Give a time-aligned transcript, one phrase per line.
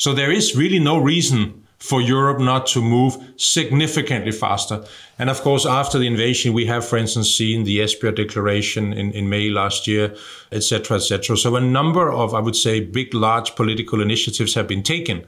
[0.00, 4.82] So there is really no reason for Europe not to move significantly faster.
[5.18, 9.12] And of course, after the invasion, we have, for instance, seen the Esbjerg Declaration in,
[9.12, 10.16] in May last year,
[10.52, 11.36] etc., etc.
[11.36, 15.26] So a number of, I would say, big, large political initiatives have been taken.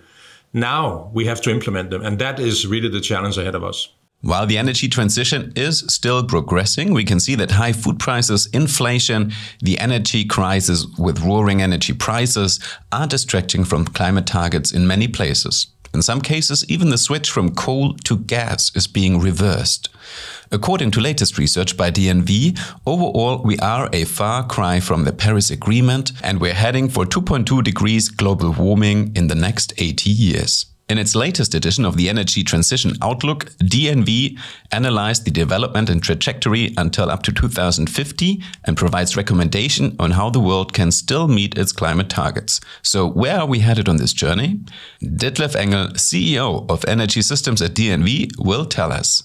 [0.54, 3.90] Now we have to implement them, and that is really the challenge ahead of us.
[4.22, 9.32] While the energy transition is still progressing, we can see that high food prices, inflation,
[9.60, 12.60] the energy crisis with roaring energy prices
[12.92, 15.66] are distracting from climate targets in many places.
[15.92, 19.88] In some cases, even the switch from coal to gas is being reversed.
[20.52, 25.50] According to latest research by DNV, overall we are a far cry from the Paris
[25.50, 30.71] Agreement and we're heading for 2.2 degrees global warming in the next 80 years.
[30.92, 34.38] In its latest edition of the Energy Transition Outlook, DNV
[34.72, 40.38] analyzed the development and trajectory until up to 2050 and provides recommendation on how the
[40.38, 42.60] world can still meet its climate targets.
[42.82, 44.60] So where are we headed on this journey?
[45.02, 49.22] Ditlev Engel, CEO of Energy Systems at DNV, will tell us.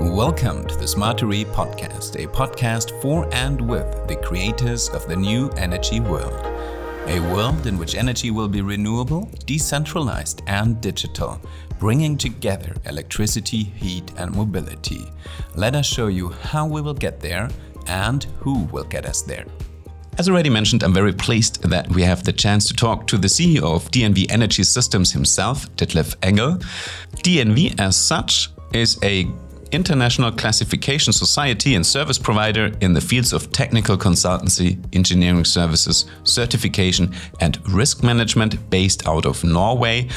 [0.00, 5.50] Welcome to the Smartery podcast, a podcast for and with the creators of the new
[5.58, 6.59] energy world.
[7.06, 11.40] A world in which energy will be renewable, decentralized, and digital,
[11.78, 15.10] bringing together electricity, heat, and mobility.
[15.56, 17.48] Let us show you how we will get there
[17.86, 19.46] and who will get us there.
[20.18, 23.28] As already mentioned, I'm very pleased that we have the chance to talk to the
[23.28, 26.58] CEO of DNV Energy Systems himself, Ditlev Engel.
[27.24, 29.26] DNV, as such, is a
[29.72, 37.14] international classification society and service provider in the fields of technical consultancy, engineering services, certification,
[37.40, 40.08] and risk management based out of Norway.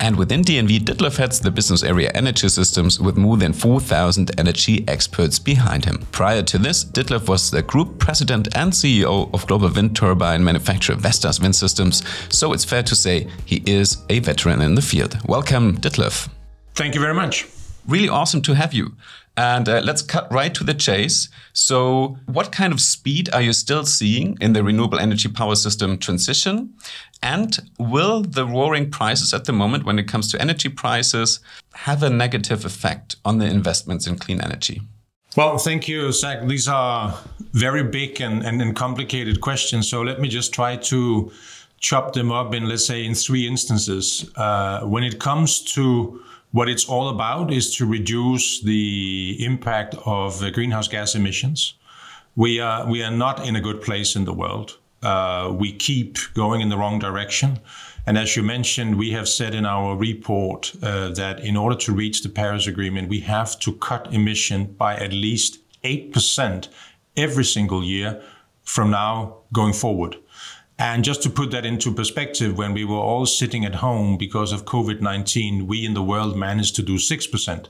[0.00, 4.82] And within DNV, Ditlev heads the business area Energy Systems with more than 4,000 energy
[4.88, 5.98] experts behind him.
[6.10, 10.96] Prior to this, Ditlev was the group president and CEO of global wind turbine manufacturer
[10.96, 15.18] Vestas Wind Systems, so it's fair to say he is a veteran in the field.
[15.28, 16.28] Welcome, Ditlev.
[16.74, 17.46] Thank you very much
[17.86, 18.96] really awesome to have you.
[19.36, 21.28] And uh, let's cut right to the chase.
[21.52, 25.98] So, what kind of speed are you still seeing in the renewable energy power system
[25.98, 26.74] transition?
[27.22, 31.40] And will the roaring prices at the moment, when it comes to energy prices,
[31.74, 34.82] have a negative effect on the investments in clean energy?
[35.36, 36.46] Well, thank you, Zach.
[36.46, 37.16] These are
[37.52, 39.88] very big and, and, and complicated questions.
[39.88, 41.30] So, let me just try to
[41.78, 44.30] chop them up in, let's say, in three instances.
[44.36, 46.20] Uh, when it comes to
[46.52, 51.74] what it's all about is to reduce the impact of greenhouse gas emissions.
[52.36, 54.78] We are, we are not in a good place in the world.
[55.02, 57.60] Uh, we keep going in the wrong direction.
[58.06, 61.92] And as you mentioned, we have said in our report uh, that in order to
[61.92, 66.68] reach the Paris Agreement, we have to cut emission by at least 8%
[67.16, 68.22] every single year
[68.64, 70.16] from now going forward.
[70.80, 74.50] And just to put that into perspective, when we were all sitting at home because
[74.50, 77.66] of COVID 19, we in the world managed to do 6%.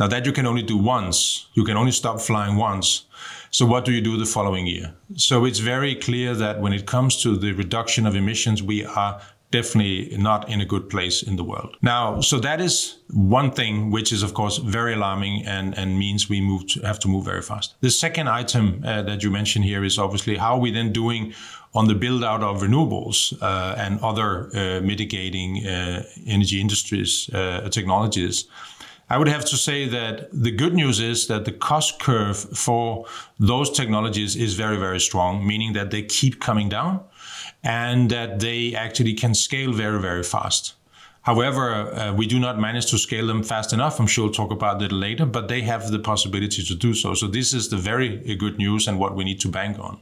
[0.00, 3.04] Now, that you can only do once, you can only stop flying once.
[3.52, 4.94] So, what do you do the following year?
[5.14, 9.20] So, it's very clear that when it comes to the reduction of emissions, we are
[9.50, 11.76] definitely not in a good place in the world.
[11.82, 16.28] Now, so that is one thing which is of course very alarming and, and means
[16.28, 17.74] we move to, have to move very fast.
[17.80, 21.34] The second item uh, that you mentioned here is obviously how are we then doing
[21.74, 27.68] on the build out of renewables uh, and other uh, mitigating uh, energy industries uh,
[27.70, 28.46] technologies.
[29.08, 33.06] I would have to say that the good news is that the cost curve for
[33.40, 37.00] those technologies is very, very strong, meaning that they keep coming down
[37.62, 40.74] and that they actually can scale very, very fast.
[41.22, 44.00] However, uh, we do not manage to scale them fast enough.
[44.00, 47.12] I'm sure we'll talk about it later, but they have the possibility to do so.
[47.14, 50.00] So this is the very good news and what we need to bank on.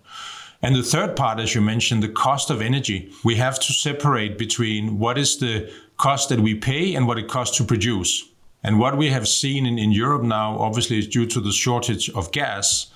[0.63, 3.13] And the third part, as you mentioned, the cost of energy.
[3.25, 7.29] We have to separate between what is the cost that we pay and what it
[7.29, 8.25] costs to produce.
[8.63, 12.11] And what we have seen in, in Europe now, obviously, is due to the shortage
[12.11, 12.89] of gas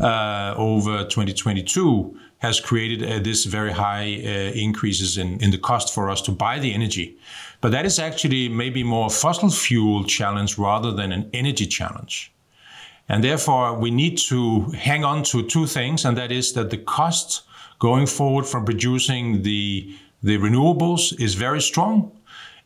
[0.00, 5.92] uh, over 2022, has created uh, this very high uh, increases in, in the cost
[5.92, 7.16] for us to buy the energy.
[7.60, 12.32] But that is actually maybe more fossil fuel challenge rather than an energy challenge.
[13.08, 16.78] And therefore, we need to hang on to two things, and that is that the
[16.78, 17.42] cost
[17.78, 22.12] going forward from producing the, the renewables is very strong.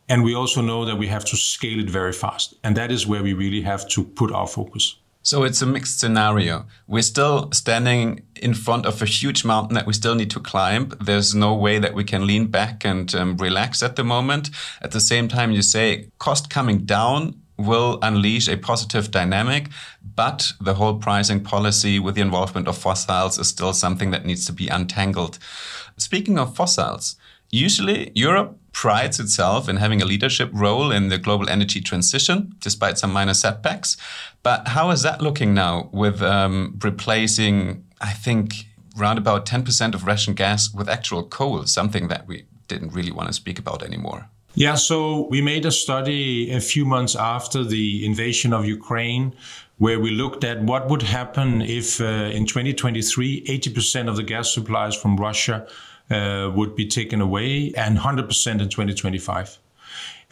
[0.08, 2.54] And we also know that we have to scale it very fast.
[2.64, 4.96] And that is where we really have to put our focus.
[5.24, 6.66] So it's a mixed scenario.
[6.88, 10.92] We're still standing in front of a huge mountain that we still need to climb.
[11.00, 14.50] There's no way that we can lean back and um, relax at the moment.
[14.80, 19.69] At the same time, you say cost coming down will unleash a positive dynamic,
[20.16, 24.44] but the whole pricing policy with the involvement of fossils is still something that needs
[24.46, 25.38] to be untangled.
[25.96, 27.16] Speaking of fossils,
[27.50, 32.98] usually Europe prides itself in having a leadership role in the global energy transition, despite
[32.98, 33.96] some minor setbacks.
[34.42, 38.66] But how is that looking now with um, replacing, I think,
[38.98, 43.28] around about 10% of Russian gas with actual coal, something that we didn't really want
[43.28, 44.28] to speak about anymore?
[44.54, 49.34] Yeah, so we made a study a few months after the invasion of Ukraine
[49.78, 54.52] where we looked at what would happen if uh, in 2023 80% of the gas
[54.52, 55.66] supplies from Russia
[56.10, 59.58] would be taken away and 100% in 2025.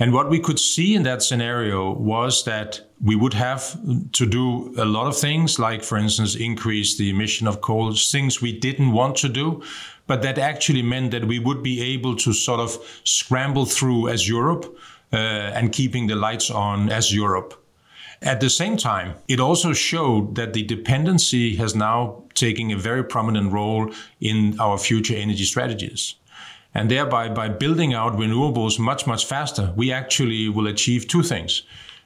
[0.00, 3.78] And what we could see in that scenario was that we would have
[4.12, 8.40] to do a lot of things, like, for instance, increase the emission of coal, things
[8.40, 9.62] we didn't want to do,
[10.06, 14.26] but that actually meant that we would be able to sort of scramble through as
[14.26, 14.74] Europe
[15.12, 17.54] uh, and keeping the lights on as Europe.
[18.22, 23.04] At the same time, it also showed that the dependency has now taken a very
[23.04, 26.14] prominent role in our future energy strategies.
[26.74, 31.62] And thereby, by building out renewables much, much faster, we actually will achieve two things.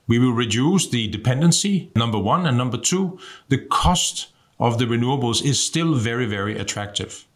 [0.07, 4.29] We will reduce the dependency, number one, and number two, the cost
[4.59, 7.27] of the renewables is still very, very attractive.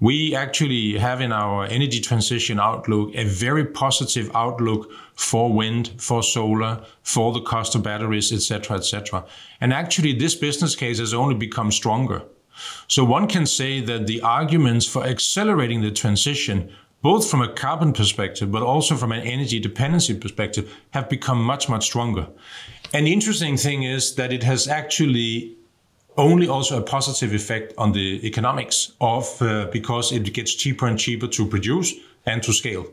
[0.00, 6.22] We actually have in our energy transition outlook a very positive outlook for wind, for
[6.22, 9.24] solar, for the cost of batteries, etc., etc.
[9.60, 12.22] And actually, this business case has only become stronger.
[12.86, 16.70] So one can say that the arguments for accelerating the transition,
[17.02, 21.68] both from a carbon perspective, but also from an energy dependency perspective, have become much,
[21.68, 22.28] much stronger.
[22.92, 25.56] And the interesting thing is that it has actually
[26.16, 30.98] only also a positive effect on the economics of uh, because it gets cheaper and
[30.98, 31.94] cheaper to produce
[32.26, 32.86] and to scale.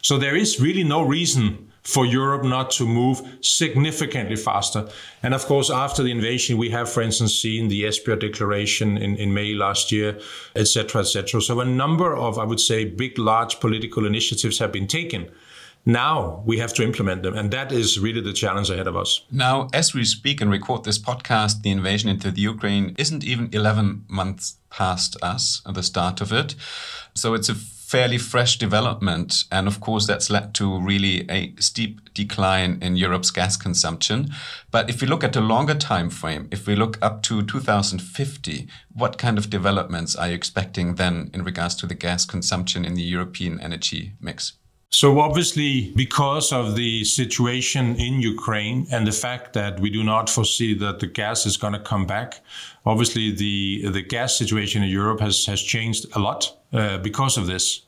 [0.00, 4.88] So there is really no reason for Europe not to move significantly faster.
[5.22, 9.16] And of course, after the invasion, we have, for instance, seen the Esbjerg Declaration in,
[9.16, 10.18] in May last year,
[10.54, 11.40] etc., etc.
[11.40, 15.28] So a number of, I would say, big, large political initiatives have been taken
[15.84, 17.34] now we have to implement them.
[17.34, 19.22] And that is really the challenge ahead of us.
[19.30, 23.48] Now, as we speak and record this podcast, the invasion into the Ukraine isn't even
[23.52, 26.54] 11 months past us the start of it.
[27.14, 27.54] So it's a
[27.92, 29.44] fairly fresh development.
[29.52, 34.30] And of course, that's led to really a steep decline in Europe's gas consumption.
[34.70, 38.66] But if we look at a longer time frame, if we look up to 2050,
[38.94, 42.94] what kind of developments are you expecting then in regards to the gas consumption in
[42.94, 44.54] the European energy mix?
[44.94, 50.28] So obviously, because of the situation in Ukraine and the fact that we do not
[50.28, 52.40] foresee that the gas is going to come back,
[52.84, 56.40] obviously the the gas situation in Europe has has changed a lot
[56.74, 57.86] uh, because of this.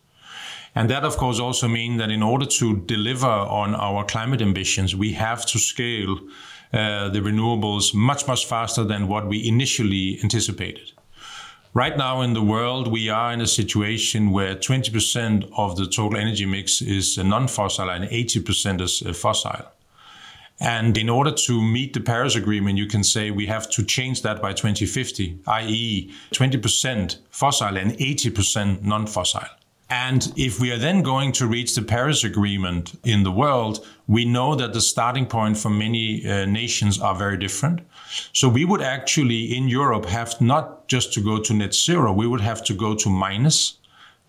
[0.74, 4.96] And that, of course, also means that in order to deliver on our climate ambitions,
[4.96, 6.18] we have to scale
[6.72, 10.92] uh, the renewables much, much faster than what we initially anticipated.
[11.76, 16.16] Right now in the world, we are in a situation where 20% of the total
[16.16, 19.60] energy mix is non-fossil and 80% is fossil.
[20.60, 24.22] And in order to meet the Paris Agreement, you can say we have to change
[24.22, 29.42] that by 2050, i.e., 20% fossil and 80% non fossil.
[29.90, 34.24] And if we are then going to reach the Paris Agreement in the world, we
[34.24, 37.80] know that the starting point for many uh, nations are very different.
[38.32, 42.26] So we would actually in Europe have not just to go to net zero, we
[42.26, 43.78] would have to go to minus,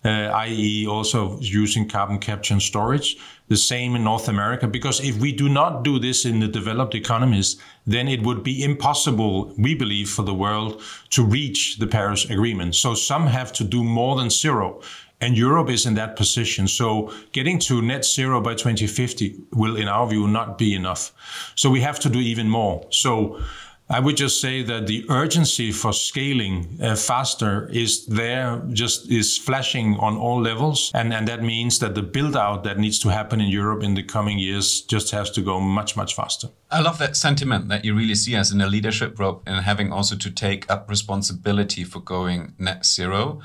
[0.04, 3.16] uh, i.e., also using carbon capture and storage.
[3.48, 6.94] The same in North America, because if we do not do this in the developed
[6.94, 7.56] economies,
[7.86, 12.74] then it would be impossible, we believe, for the world to reach the Paris Agreement.
[12.74, 14.80] So some have to do more than zero.
[15.20, 16.68] And Europe is in that position.
[16.68, 21.12] So getting to net zero by 2050 will, in our view, not be enough.
[21.54, 22.86] So we have to do even more.
[22.90, 23.40] So
[23.88, 29.38] I would just say that the urgency for scaling uh, faster is there, just is
[29.38, 30.90] flashing on all levels.
[30.92, 33.94] And, and that means that the build out that needs to happen in Europe in
[33.94, 36.48] the coming years just has to go much, much faster.
[36.68, 39.92] I love that sentiment that you really see us in a leadership role and having
[39.92, 43.40] also to take up responsibility for going net zero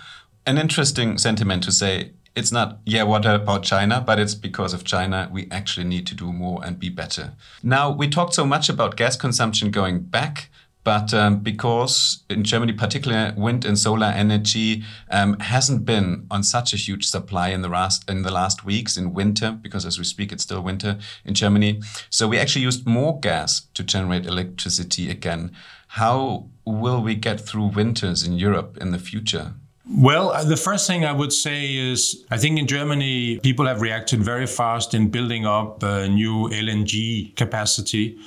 [0.46, 4.02] an interesting sentiment to say it's not, yeah, what about China?
[4.06, 7.34] But it's because of China, we actually need to do more and be better.
[7.62, 10.50] Now, we talked so much about gas consumption going back,
[10.84, 16.74] but um, because in Germany, particularly wind and solar energy um, hasn't been on such
[16.74, 20.06] a huge supply in the last in the last weeks in winter, because as we
[20.06, 21.82] speak, it's still winter in Germany.
[22.10, 25.52] So we actually used more gas to generate electricity again.
[25.90, 29.54] How will we get through winters in Europe in the future?
[29.98, 33.82] Well, uh, the first thing I would say is I think in Germany, people have
[33.82, 38.18] reacted very fast in building up uh, new LNG capacity.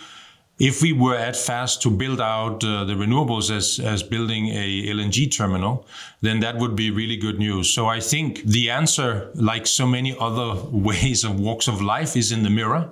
[0.58, 4.86] If we were at fast to build out uh, the renewables as, as building a
[4.88, 5.86] LNG terminal,
[6.20, 7.72] then that would be really good news.
[7.72, 12.30] So I think the answer, like so many other ways of walks of life, is
[12.30, 12.90] in the mirror.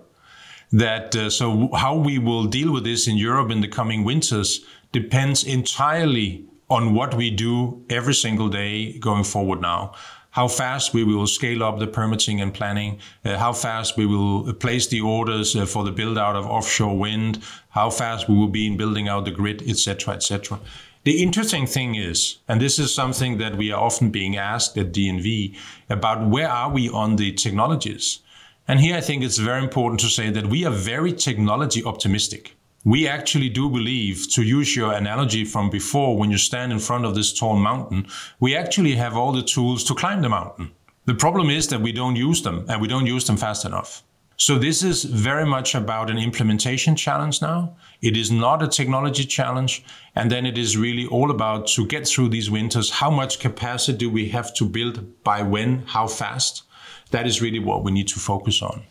[0.73, 4.64] That uh, so how we will deal with this in Europe in the coming winters
[4.93, 9.93] depends entirely on what we do every single day going forward now.
[10.31, 14.55] How fast we will scale up the permitting and planning, uh, how fast we will
[14.55, 18.49] place the orders uh, for the build out of offshore wind, how fast we will
[18.49, 20.59] be in building out the grid, etc., etc.
[21.05, 24.95] The interesting thing is, and this is something that we are often being asked at
[24.95, 25.55] DNV
[25.91, 28.21] about where are we on the technologies?
[28.67, 32.57] And here I think it's very important to say that we are very technology optimistic
[32.84, 37.04] we actually do believe, to use your analogy from before, when you stand in front
[37.04, 38.06] of this tall mountain,
[38.40, 40.72] we actually have all the tools to climb the mountain.
[41.04, 44.02] The problem is that we don't use them and we don't use them fast enough.
[44.36, 47.76] So this is very much about an implementation challenge now.
[48.00, 49.84] It is not a technology challenge.
[50.16, 52.90] And then it is really all about to get through these winters.
[52.90, 55.84] How much capacity do we have to build by when?
[55.86, 56.64] How fast?
[57.12, 58.82] That is really what we need to focus on.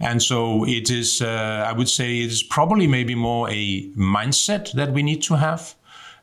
[0.00, 4.72] And so it is, uh, I would say, it is probably maybe more a mindset
[4.72, 5.74] that we need to have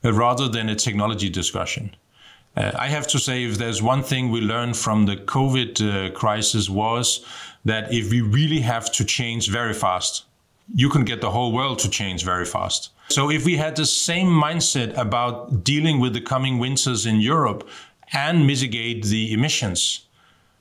[0.03, 1.95] uh, rather than a technology discussion.
[2.55, 6.11] Uh, I have to say, if there's one thing we learned from the COVID uh,
[6.11, 7.25] crisis was
[7.65, 10.25] that if we really have to change very fast,
[10.75, 12.91] you can get the whole world to change very fast.
[13.09, 17.67] So if we had the same mindset about dealing with the coming winters in Europe
[18.13, 20.05] and mitigate the emissions,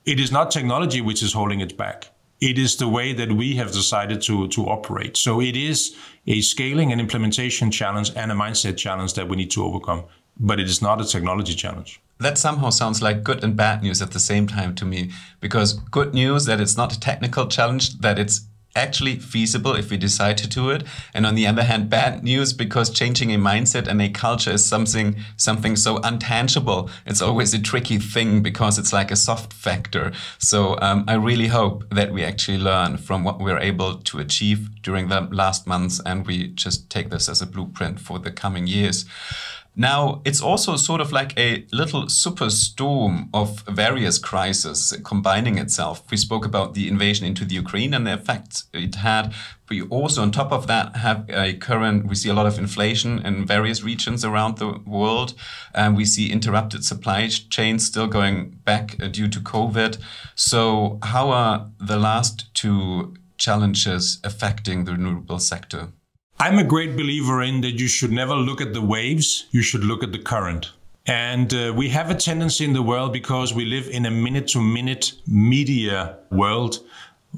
[0.05, 3.55] it is not technology which is holding it back it is the way that we
[3.55, 5.15] have decided to, to operate.
[5.17, 5.95] So it is
[6.27, 10.03] a scaling and implementation challenge and a mindset challenge that we need to overcome,
[10.39, 12.01] but it is not a technology challenge.
[12.19, 15.73] That somehow sounds like good and bad news at the same time to me, because
[15.73, 20.37] good news that it's not a technical challenge, that it's actually feasible if we decide
[20.39, 20.83] to do it.
[21.13, 24.65] And on the other hand bad news because changing a mindset and a culture is
[24.65, 26.89] something something so untangible.
[27.05, 30.11] It's always a tricky thing because it's like a soft factor.
[30.37, 34.69] So um, i really hope that we actually learn from what we're able to achieve
[34.81, 38.67] during the last months and we just take this as a blueprint for the coming
[38.67, 39.05] years
[39.75, 46.03] now, it's also sort of like a little superstorm of various crises combining itself.
[46.11, 49.33] We spoke about the invasion into the Ukraine and the effects it had.
[49.69, 53.25] We also, on top of that, have a current, we see a lot of inflation
[53.25, 55.33] in various regions around the world.
[55.73, 59.97] And we see interrupted supply chains still going back uh, due to COVID.
[60.35, 65.89] So, how are the last two challenges affecting the renewable sector?
[66.39, 69.83] I'm a great believer in that you should never look at the waves, you should
[69.83, 70.71] look at the current.
[71.05, 74.47] And uh, we have a tendency in the world because we live in a minute
[74.49, 76.79] to minute media world.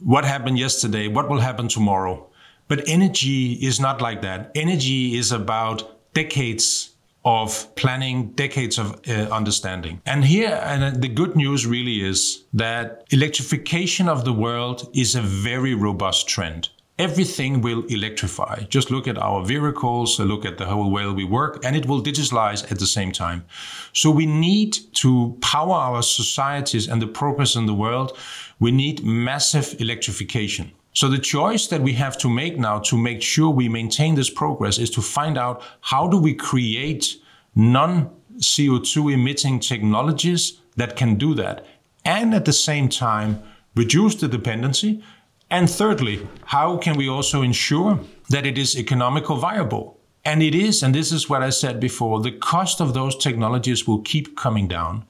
[0.04, 1.08] What happened yesterday?
[1.08, 2.28] What will happen tomorrow?
[2.68, 4.52] But energy is not like that.
[4.56, 6.92] Energy is about decades
[7.26, 10.02] of planning, decades of uh, understanding.
[10.06, 15.22] And here, and the good news really is that electrification of the world is a
[15.22, 18.64] very robust trend everything will electrify.
[18.70, 22.02] Just look at our vehicles, look at the whole way we work, and it will
[22.02, 23.44] digitalize at the same time.
[23.92, 28.18] So we need to power our societies and the progress in the world.
[28.60, 30.72] We need massive electrification.
[30.94, 34.30] So the choice that we have to make now to make sure we maintain this
[34.30, 37.18] progress is to find out how do we create
[37.54, 41.66] non CO2 emitting technologies that can do that
[42.06, 43.42] and at the same time
[43.76, 45.04] reduce the dependency
[45.50, 48.00] and thirdly, how can we also ensure
[48.30, 50.00] that it is economical viable?
[50.28, 53.88] And it is, and this is what I said before, the cost of those technologies
[53.88, 55.06] will keep coming down.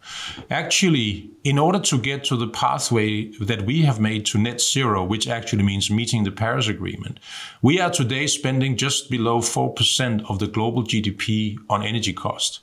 [0.51, 5.05] Actually, in order to get to the pathway that we have made to net zero,
[5.05, 7.21] which actually means meeting the Paris Agreement,
[7.61, 12.59] we are today spending just below 4% of the global GDP on energy cost.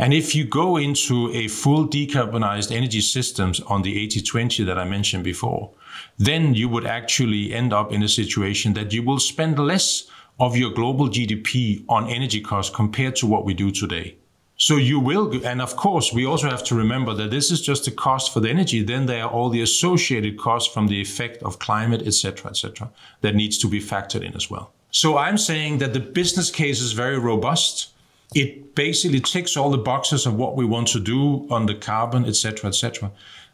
[0.00, 4.84] And if you go into a full decarbonized energy systems on the 80-20 that I
[4.86, 5.72] mentioned before,
[6.16, 10.04] then you would actually end up in a situation that you will spend less
[10.38, 14.16] of your global GDP on energy costs compared to what we do today.
[14.56, 17.84] So you will, and of course, we also have to remember that this is just
[17.84, 18.82] the cost for the energy.
[18.82, 22.90] Then there are all the associated costs from the effect of climate, etc., etc.,
[23.20, 24.72] that needs to be factored in as well.
[24.92, 27.88] So I'm saying that the business case is very robust.
[28.34, 32.24] It basically ticks all the boxes of what we want to do on the carbon,
[32.24, 33.10] etc., etc.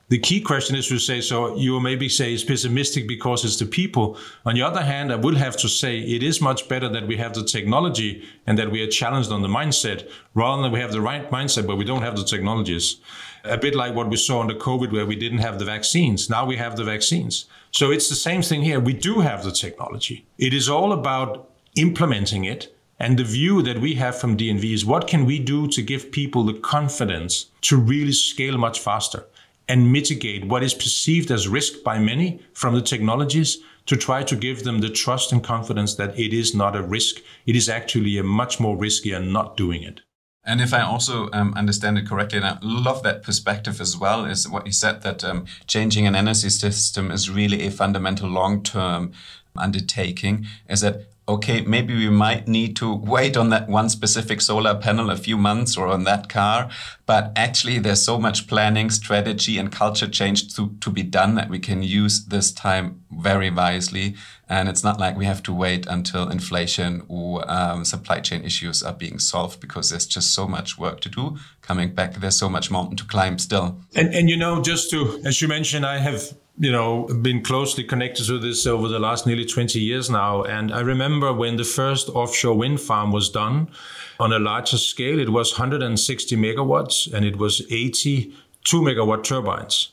[0.08, 3.66] The key question is to say, so you maybe say it's pessimistic because it's the
[3.66, 4.16] people.
[4.44, 7.16] On the other hand, I will have to say it is much better that we
[7.16, 10.92] have the technology and that we are challenged on the mindset rather than we have
[10.92, 13.00] the right mindset, but we don't have the technologies.
[13.42, 16.30] A bit like what we saw under COVID, where we didn't have the vaccines.
[16.30, 17.46] Now we have the vaccines.
[17.72, 18.78] So it's the same thing here.
[18.78, 20.24] We do have the technology.
[20.38, 22.75] It is all about implementing it.
[22.98, 26.10] And the view that we have from DNV is what can we do to give
[26.10, 29.26] people the confidence to really scale much faster?
[29.68, 34.36] and mitigate what is perceived as risk by many from the technologies to try to
[34.36, 37.16] give them the trust and confidence that it is not a risk.
[37.46, 40.00] It is actually a much more riskier not doing it.
[40.44, 44.24] And if I also um, understand it correctly, and I love that perspective as well,
[44.24, 48.62] is what you said that um, changing an energy system is really a fundamental long
[48.62, 49.12] term
[49.56, 54.74] undertaking, is that okay, maybe we might need to wait on that one specific solar
[54.74, 56.70] panel a few months or on that car.
[57.04, 61.48] But actually, there's so much planning, strategy, and culture change to, to be done that
[61.48, 64.14] we can use this time very wisely.
[64.48, 68.82] And it's not like we have to wait until inflation or um, supply chain issues
[68.82, 71.36] are being solved because there's just so much work to do.
[71.62, 73.80] Coming back, there's so much mountain to climb still.
[73.94, 77.84] And, and you know, just to, as you mentioned, I have you know, been closely
[77.84, 80.42] connected to this over the last nearly 20 years now.
[80.42, 83.68] And I remember when the first offshore wind farm was done
[84.18, 88.32] on a larger scale, it was 160 megawatts and it was 82
[88.80, 89.92] megawatt turbines.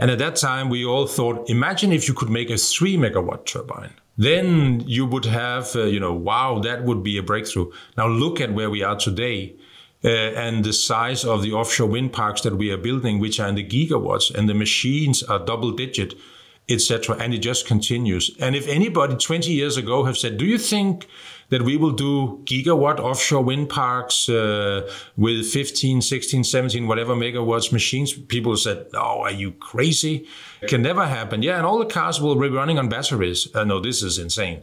[0.00, 3.44] And at that time, we all thought, imagine if you could make a three megawatt
[3.44, 3.92] turbine.
[4.16, 7.70] Then you would have, uh, you know, wow, that would be a breakthrough.
[7.98, 9.56] Now look at where we are today
[10.02, 13.48] uh, and the size of the offshore wind parks that we are building, which are
[13.48, 16.14] in the gigawatts, and the machines are double digit,
[16.70, 17.16] etc.
[17.20, 18.30] And it just continues.
[18.40, 21.06] And if anybody 20 years ago have said, do you think
[21.50, 27.72] that we will do gigawatt offshore wind parks uh, with 15, 16, 17, whatever megawatts
[27.72, 28.12] machines?
[28.12, 30.26] People said, "Oh, are you crazy?
[30.62, 33.48] It can never happen." Yeah, and all the cars will be running on batteries.
[33.54, 34.62] Uh, no, this is insane.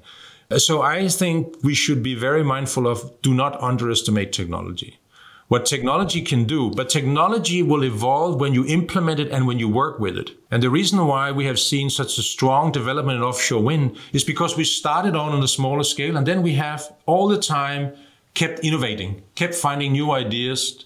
[0.50, 5.00] Uh, so I think we should be very mindful of do not underestimate technology
[5.48, 9.70] what technology can do, but technology will evolve when you implement it and when you
[9.70, 10.32] work with it.
[10.52, 14.26] And the reason why we have seen such a strong development in offshore wind is
[14.26, 17.94] because we started on on a smaller scale and then we have all the time
[18.34, 20.86] kept innovating, kept finding new ideas,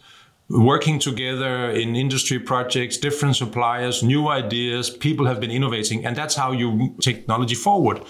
[0.50, 4.90] working together in industry projects, different suppliers, new ideas.
[4.90, 8.02] People have been innovating, and that's how you technology forward.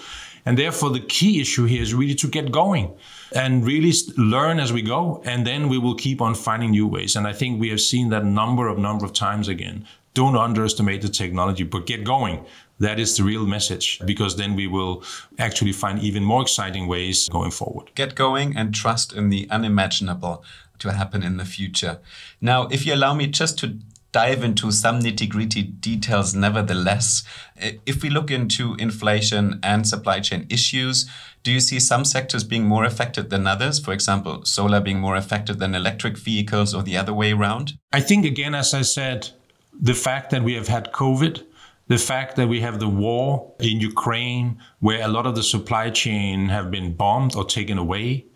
[0.44, 2.94] And therefore, the key issue here is really to get going
[3.34, 5.22] and really learn as we go.
[5.24, 7.14] And then we will keep on finding new ways.
[7.16, 9.86] And I think we have seen that number of number of times again.
[10.14, 12.44] Don't underestimate the technology, but get going.
[12.80, 15.04] That is the real message because then we will
[15.38, 17.90] actually find even more exciting ways going forward.
[17.94, 20.44] Get going and trust in the unimaginable
[20.80, 22.00] to happen in the future.
[22.40, 23.78] Now, if you allow me just to
[24.12, 27.24] dive into some nitty gritty details nevertheless.
[27.86, 31.08] If we look into inflation and supply chain issues,
[31.42, 33.80] do you see some sectors being more affected than others?
[33.80, 37.78] For example, solar being more affected than electric vehicles or the other way around?
[37.92, 39.30] I think, again, as I said,
[39.80, 41.42] the fact that we have had COVID,
[41.88, 45.90] the fact that we have the war in Ukraine, where a lot of the supply
[45.90, 48.26] chain have been bombed or taken away,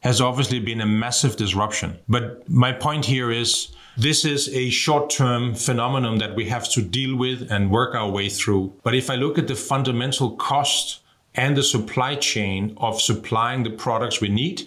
[0.00, 1.98] has obviously been a massive disruption.
[2.08, 6.82] But my point here is this is a short term phenomenon that we have to
[6.82, 8.74] deal with and work our way through.
[8.82, 11.00] But if I look at the fundamental cost
[11.34, 14.66] and the supply chain of supplying the products we need,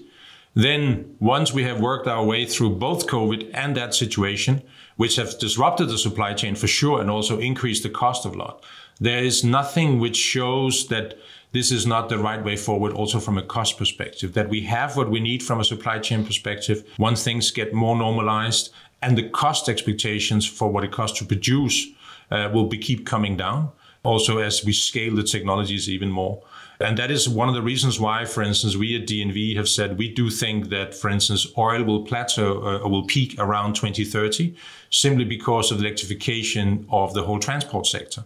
[0.53, 4.63] then once we have worked our way through both COVID and that situation,
[4.95, 8.63] which have disrupted the supply chain for sure and also increased the cost of lot,
[8.99, 11.17] there is nothing which shows that
[11.51, 14.97] this is not the right way forward also from a cost perspective that we have
[14.97, 19.29] what we need from a supply chain perspective once things get more normalized and the
[19.29, 21.87] cost expectations for what it costs to produce
[22.31, 23.71] uh, will be keep coming down
[24.03, 26.41] also as we scale the technologies even more.
[26.79, 29.97] And that is one of the reasons why for instance we at dnv have said
[29.97, 34.55] we do think that for instance oil will plateau uh, will peak around 2030
[34.91, 38.23] simply because of the electrification of the whole transport sector.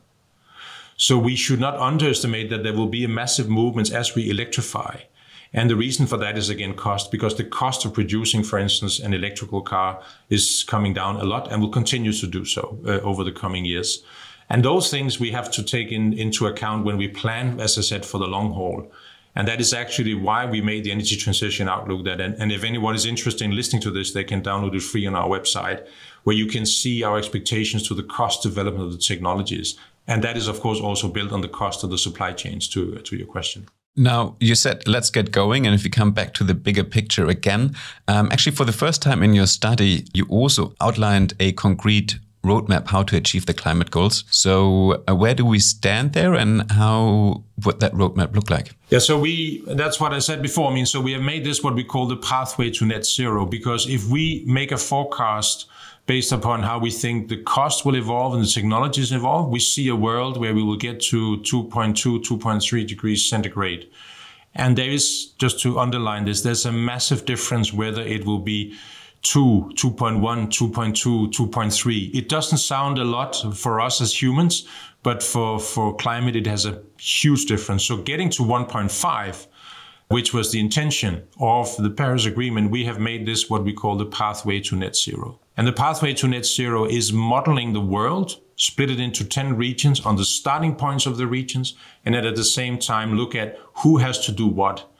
[0.97, 4.97] So we should not underestimate that there will be a massive movement as we electrify
[5.53, 8.99] and the reason for that is again cost, because the cost of producing, for instance,
[8.99, 12.99] an electrical car is coming down a lot and will continue to do so uh,
[13.01, 14.03] over the coming years.
[14.49, 17.81] And those things we have to take in, into account when we plan, as I
[17.81, 18.91] said, for the long haul.
[19.33, 22.65] And that is actually why we made the energy transition outlook that, and, and if
[22.65, 25.87] anyone is interested in listening to this, they can download it free on our website,
[26.23, 29.77] where you can see our expectations to the cost development of the technologies.
[30.07, 32.95] And that is, of course, also built on the cost of the supply chains to,
[32.95, 33.67] to your question.
[33.95, 35.65] Now, you said, let's get going.
[35.65, 37.75] And if we come back to the bigger picture again,
[38.07, 42.87] um, actually, for the first time in your study, you also outlined a concrete roadmap
[42.87, 44.23] how to achieve the climate goals.
[44.31, 48.73] So, uh, where do we stand there, and how would that roadmap look like?
[48.89, 50.71] Yeah, so we that's what I said before.
[50.71, 53.45] I mean, so we have made this what we call the pathway to net zero
[53.45, 55.67] because if we make a forecast
[56.05, 59.87] based upon how we think the cost will evolve and the technologies evolve, we see
[59.87, 63.89] a world where we will get to 2.2, 2.3 degrees centigrade.
[64.53, 68.75] And there is, just to underline this, there's a massive difference whether it will be
[69.21, 72.15] 2, 2.1, 2.2, 2.3.
[72.15, 74.67] It doesn't sound a lot for us as humans,
[75.03, 77.85] but for, for climate, it has a huge difference.
[77.85, 79.47] So getting to 1.5,
[80.09, 83.95] which was the intention of the Paris Agreement, we have made this what we call
[83.95, 85.39] the pathway to net zero.
[85.61, 89.99] And the pathway to net zero is modeling the world, split it into 10 regions
[89.99, 93.97] on the starting points of the regions, and at the same time look at who
[93.97, 94.91] has to do what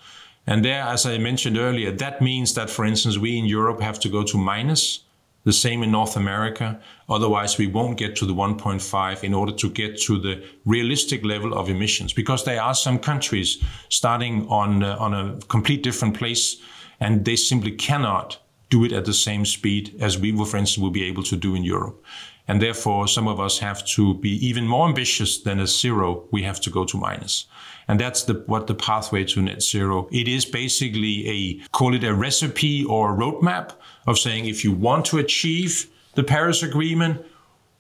[0.48, 4.00] and there, as I mentioned earlier, that means that, for instance, we in Europe have
[4.00, 5.04] to go to minus,
[5.44, 6.80] the same in North America.
[7.10, 11.54] Otherwise, we won't get to the 1.5 in order to get to the realistic level
[11.54, 16.58] of emissions, because there are some countries starting on, uh, on a complete different place,
[17.00, 18.41] and they simply cannot
[18.72, 21.54] do it at the same speed as we, for instance, will be able to do
[21.54, 22.04] in Europe.
[22.48, 26.28] And therefore, some of us have to be even more ambitious than a zero.
[26.32, 27.46] We have to go to minus.
[27.88, 30.08] And that's the, what the pathway to net zero.
[30.12, 33.74] It is basically a, call it a recipe or a roadmap
[34.08, 37.26] of saying if you want to achieve the Paris Agreement,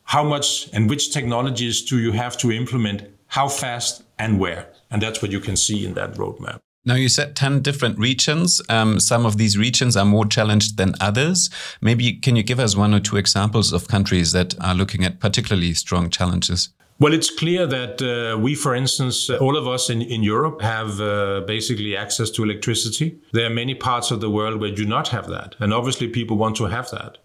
[0.03, 4.67] how much and which technologies do you have to implement, how fast and where.
[4.89, 6.59] And that's what you can see in that roadmap.
[6.83, 8.59] Now, you said 10 different regions.
[8.67, 11.51] Um, some of these regions are more challenged than others.
[11.79, 15.19] Maybe can you give us one or two examples of countries that are looking at
[15.19, 16.69] particularly strong challenges?
[16.97, 20.61] Well, it's clear that uh, we, for instance, uh, all of us in, in Europe
[20.61, 23.19] have uh, basically access to electricity.
[23.31, 25.55] There are many parts of the world where you do not have that.
[25.59, 27.17] And obviously, people want to have that.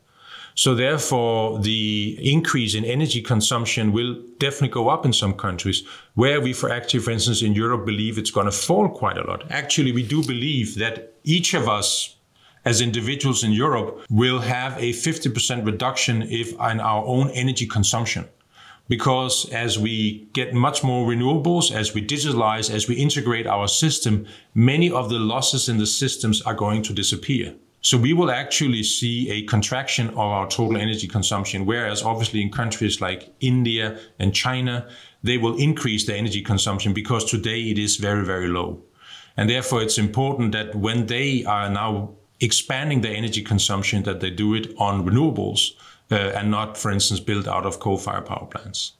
[0.57, 6.41] So therefore, the increase in energy consumption will definitely go up in some countries where
[6.41, 9.45] we, for actually, for instance, in Europe, believe it's going to fall quite a lot.
[9.51, 12.17] Actually, we do believe that each of us
[12.65, 18.25] as individuals in Europe will have a 50% reduction if in our own energy consumption.
[18.89, 24.27] Because as we get much more renewables, as we digitalize, as we integrate our system,
[24.55, 27.55] many of the losses in the systems are going to disappear.
[27.87, 32.51] So we will actually see a contraction of our total energy consumption, whereas obviously in
[32.51, 34.89] countries like India and China,
[35.23, 38.83] they will increase their energy consumption because today it is very, very low.
[39.37, 44.31] And therefore it's important that when they are now expanding their energy consumption, that they
[44.31, 45.71] do it on renewables
[46.11, 48.95] uh, and not, for instance, built out of coal-fired power plants.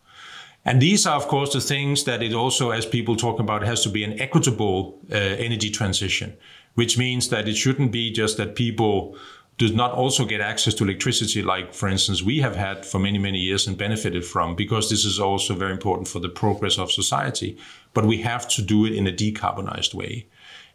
[0.65, 3.83] And these are, of course, the things that it also, as people talk about, has
[3.83, 6.37] to be an equitable uh, energy transition
[6.77, 9.17] which means that it shouldn't be just that people
[9.59, 13.19] do not also get access to electricity, like, for instance, we have had for many,
[13.19, 16.93] many years and benefited from, because this is also very important for the progress of
[16.93, 17.57] society.
[17.95, 20.27] But we have to do it in a decarbonized way.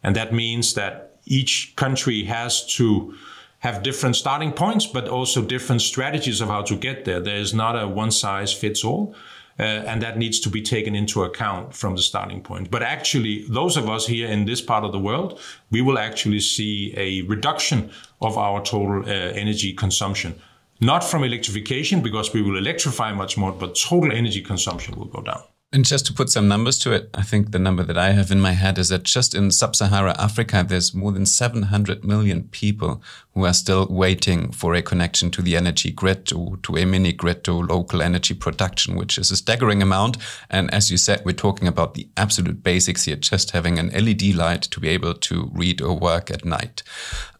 [0.02, 3.16] And that means that each country has to
[3.60, 7.20] have different starting points, but also different strategies of how to get there.
[7.20, 9.14] There is not a one size fits all.
[9.60, 12.72] Uh, and that needs to be taken into account from the starting point.
[12.72, 16.40] But actually, those of us here in this part of the world, we will actually
[16.40, 19.12] see a reduction of our total uh,
[19.44, 20.34] energy consumption.
[20.80, 25.22] Not from electrification, because we will electrify much more, but total energy consumption will go
[25.22, 25.44] down.
[25.74, 28.30] And just to put some numbers to it, I think the number that I have
[28.30, 32.50] in my head is that just in sub Sahara Africa, there's more than 700 million
[32.50, 33.02] people
[33.34, 37.14] who are still waiting for a connection to the energy grid, to, to a mini
[37.14, 40.18] grid, to local energy production, which is a staggering amount.
[40.50, 44.36] And as you said, we're talking about the absolute basics here, just having an LED
[44.36, 46.84] light to be able to read or work at night.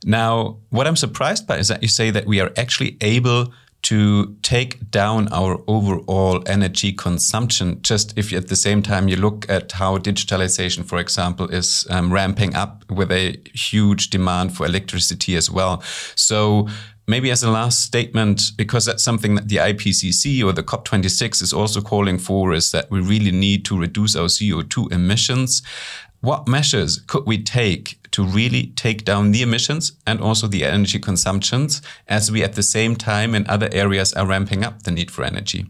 [0.06, 3.52] Now, what I'm surprised by is that you say that we are actually able
[3.84, 7.82] to take down our overall energy consumption.
[7.82, 12.14] Just if at the same time you look at how digitalization, for example, is um,
[12.14, 15.82] ramping up with a huge demand for electricity as well.
[16.16, 16.68] So
[17.08, 21.52] maybe as a last statement, because that's something that the IPCC or the COP26 is
[21.52, 25.64] also calling for, is that we really need to reduce our CO2 emissions.
[26.22, 31.00] What measures could we take to really take down the emissions and also the energy
[31.00, 35.10] consumptions as we at the same time in other areas are ramping up the need
[35.10, 35.66] for energy?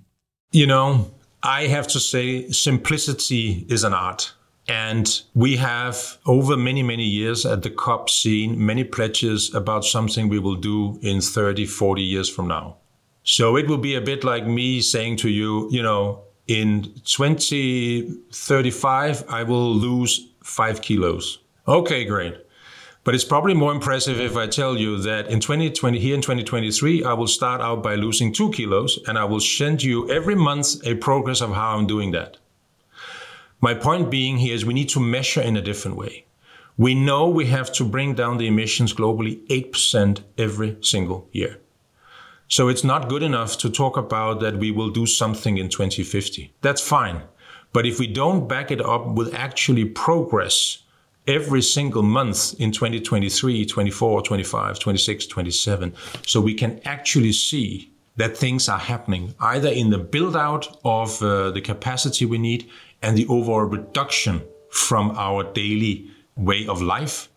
[0.52, 1.10] You know,
[1.42, 4.34] I have to say simplicity is an art.
[4.68, 10.30] And we have, over many, many years at the COP, seen many pledges about something
[10.30, 12.78] we will do in 30, 40 years from now.
[13.24, 19.24] So it will be a bit like me saying to you, you know, in 2035,
[19.30, 21.40] I will lose five kilos.
[21.68, 22.36] Okay, great.
[23.04, 27.04] But it's probably more impressive if I tell you that in 2020, here in 2023,
[27.04, 30.86] I will start out by losing two kilos and I will send you every month
[30.86, 32.38] a progress of how I'm doing that.
[33.60, 36.26] My point being here is we need to measure in a different way.
[36.78, 41.60] We know we have to bring down the emissions globally 8% every single year.
[42.48, 46.54] So it's not good enough to talk about that we will do something in 2050.
[46.62, 47.24] That's fine.
[47.74, 50.82] But if we don't back it up with actually progress,
[51.28, 55.94] every single month in 2023, 24, 25, 26, 27.
[56.26, 61.22] So we can actually see that things are happening either in the build out of
[61.22, 62.70] uh, the capacity we need
[63.02, 67.30] and the overall reduction from our daily way of life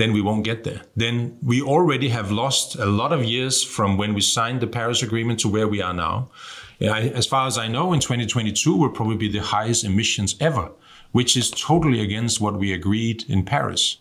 [0.00, 0.82] then we won't get there.
[0.96, 5.02] Then we already have lost a lot of years from when we signed the Paris
[5.02, 6.30] Agreement to where we are now.
[6.80, 10.70] As far as I know, in 2022, we'll probably be the highest emissions ever
[11.12, 13.98] which is totally against what we agreed in Paris.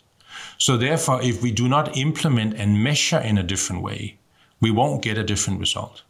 [0.57, 4.19] So therefore, if we do not implement and measure in a different way,
[4.59, 6.03] we won't get a different result.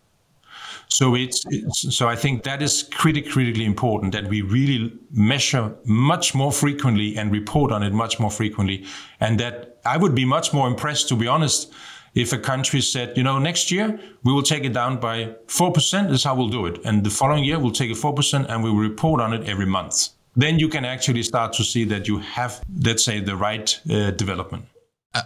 [0.91, 5.75] So it's, it's, so I think that is critically critically important that we really measure
[5.85, 8.85] much more frequently and report on it much more frequently,
[9.19, 11.71] and that I would be much more impressed, to be honest,
[12.15, 15.71] if a country said, you know, next year we will take it down by four
[15.71, 16.11] percent.
[16.11, 18.63] Is how we'll do it, and the following year we'll take it four percent, and
[18.63, 22.07] we will report on it every month then you can actually start to see that
[22.07, 24.65] you have, let's say, the right uh, development.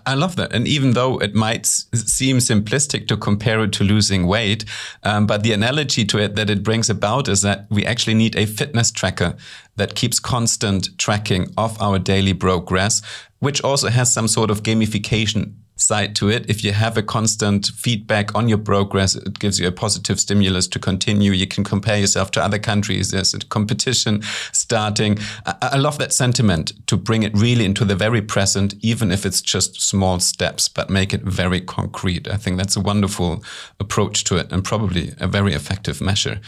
[0.05, 0.53] I love that.
[0.53, 4.63] And even though it might seem simplistic to compare it to losing weight,
[5.03, 8.37] um, but the analogy to it that it brings about is that we actually need
[8.37, 9.35] a fitness tracker
[9.75, 13.01] that keeps constant tracking of our daily progress,
[13.39, 16.49] which also has some sort of gamification side to it.
[16.49, 20.67] If you have a constant feedback on your progress, it gives you a positive stimulus
[20.69, 21.31] to continue.
[21.31, 23.11] You can compare yourself to other countries.
[23.11, 25.19] There's a competition starting.
[25.45, 29.25] I, I love that sentiment to bring it really into the very present, even if
[29.25, 32.27] it's just small steps, but make it very concrete.
[32.27, 33.43] I think that's a wonderful
[33.79, 36.39] approach to it and probably a very effective measure.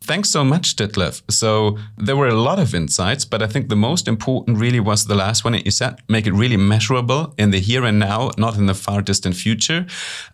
[0.00, 1.22] Thanks so much, Ditlev.
[1.30, 5.06] So there were a lot of insights, but I think the most important really was
[5.06, 8.56] the last one you said, make it really measurable in the here and now, not
[8.56, 9.86] in the far distant future,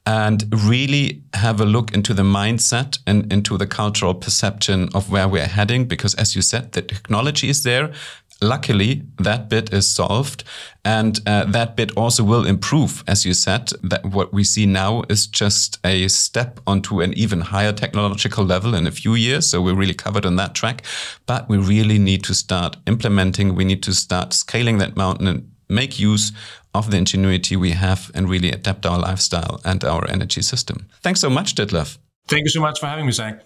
[0.04, 5.28] and really have a look into the mindset and into the cultural perception of where
[5.28, 5.86] we're heading.
[5.86, 7.92] Because as you said, the technology is there
[8.40, 10.44] luckily that bit is solved
[10.84, 13.70] and uh, that bit also will improve as you said.
[13.82, 18.74] That what we see now is just a step onto an even higher technological level
[18.74, 20.82] in a few years so we're really covered on that track.
[21.26, 25.50] But we really need to start implementing we need to start scaling that mountain and
[25.68, 26.32] make use
[26.74, 30.88] of the ingenuity we have and really adapt our lifestyle and our energy system.
[31.02, 31.98] Thanks so much Ditlev
[32.30, 33.42] thank you so much for having me zach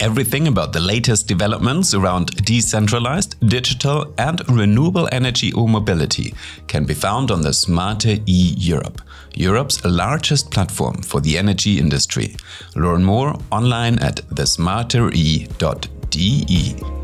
[0.00, 6.34] Everything about the latest developments around decentralized, digital, and renewable energy or mobility
[6.68, 9.02] can be found on the Smarter E Europe,
[9.34, 12.36] Europe's largest platform for the energy industry.
[12.76, 16.97] Learn more online at thesmartere.de.